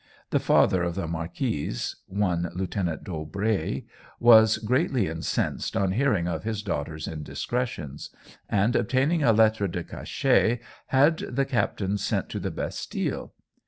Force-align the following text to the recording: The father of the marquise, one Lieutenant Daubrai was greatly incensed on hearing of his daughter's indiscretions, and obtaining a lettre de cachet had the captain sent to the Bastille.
The 0.31 0.39
father 0.39 0.81
of 0.81 0.95
the 0.95 1.05
marquise, 1.07 1.97
one 2.07 2.49
Lieutenant 2.55 3.03
Daubrai 3.03 3.85
was 4.19 4.57
greatly 4.57 5.05
incensed 5.05 5.77
on 5.77 5.91
hearing 5.91 6.27
of 6.27 6.43
his 6.43 6.63
daughter's 6.63 7.07
indiscretions, 7.07 8.09
and 8.49 8.75
obtaining 8.75 9.21
a 9.21 9.31
lettre 9.31 9.67
de 9.67 9.83
cachet 9.83 10.59
had 10.87 11.17
the 11.19 11.45
captain 11.45 11.99
sent 11.99 12.29
to 12.29 12.39
the 12.39 12.49
Bastille. 12.49 13.33